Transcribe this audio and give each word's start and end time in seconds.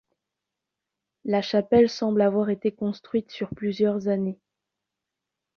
La 1.25 1.43
chapelle 1.43 1.87
semble 1.87 2.23
avoir 2.23 2.49
été 2.49 2.71
construite 2.71 3.29
sur 3.29 3.53
plusieurs 3.53 4.07
années. 4.07 4.39